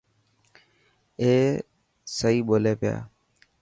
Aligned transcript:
اي 1.19 1.31
سئي 2.17 2.37
ٻولي 2.47 2.73
پيا. 2.81 2.95